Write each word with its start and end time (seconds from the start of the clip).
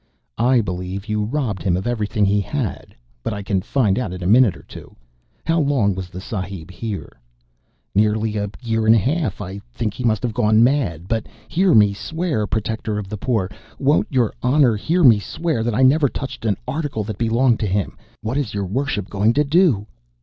"I 0.39 0.61
believe 0.61 1.07
you 1.07 1.23
robbed 1.23 1.61
him 1.61 1.77
of 1.77 1.85
everything 1.85 2.25
he 2.25 2.41
had. 2.41 2.95
But 3.21 3.33
I 3.35 3.43
can 3.43 3.61
find 3.61 3.99
out 3.99 4.11
in 4.11 4.23
a 4.23 4.25
minute 4.25 4.57
or 4.57 4.63
two. 4.63 4.95
How 5.45 5.59
long 5.59 5.93
was 5.93 6.09
the 6.09 6.19
Sahib 6.19 6.71
here?" 6.71 7.19
"Nearly 7.93 8.35
a 8.35 8.49
year 8.63 8.87
and 8.87 8.95
a 8.95 8.97
half. 8.97 9.41
I 9.41 9.59
think 9.71 9.93
he 9.93 10.03
must 10.03 10.23
have 10.23 10.33
gone 10.33 10.63
mad. 10.63 11.07
But 11.07 11.27
hear 11.47 11.75
me 11.75 11.93
swear 11.93 12.47
Protector 12.47 12.97
of 12.97 13.09
the 13.09 13.17
Poor! 13.17 13.51
Won't 13.77 14.07
Your 14.11 14.33
Honor 14.41 14.75
hear 14.75 15.03
me 15.03 15.19
swear 15.19 15.61
that 15.61 15.75
I 15.75 15.83
never 15.83 16.09
touched 16.09 16.45
an 16.45 16.57
article 16.67 17.03
that 17.03 17.19
belonged 17.19 17.59
to 17.59 17.67
him? 17.67 17.95
What 18.23 18.37
is 18.39 18.55
Your 18.55 18.65
Worship 18.65 19.07
going 19.07 19.33
to 19.33 19.43
do?" 19.43 19.85